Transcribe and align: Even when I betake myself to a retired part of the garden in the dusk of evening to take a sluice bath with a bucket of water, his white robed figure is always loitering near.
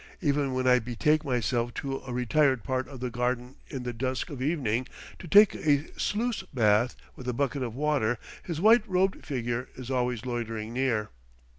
Even 0.19 0.55
when 0.55 0.65
I 0.65 0.79
betake 0.79 1.23
myself 1.23 1.75
to 1.75 1.99
a 1.99 2.11
retired 2.11 2.63
part 2.63 2.87
of 2.87 3.01
the 3.01 3.11
garden 3.11 3.57
in 3.67 3.83
the 3.83 3.93
dusk 3.93 4.31
of 4.31 4.41
evening 4.41 4.87
to 5.19 5.27
take 5.27 5.53
a 5.53 5.93
sluice 5.95 6.41
bath 6.51 6.95
with 7.15 7.27
a 7.27 7.33
bucket 7.33 7.61
of 7.61 7.75
water, 7.75 8.17
his 8.41 8.59
white 8.59 8.81
robed 8.89 9.23
figure 9.23 9.69
is 9.75 9.91
always 9.91 10.25
loitering 10.25 10.73
near. 10.73 11.11